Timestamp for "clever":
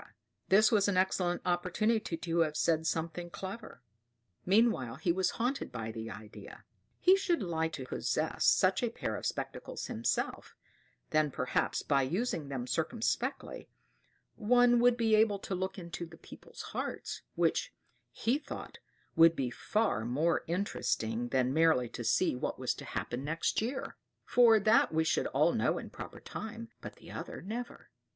3.29-3.83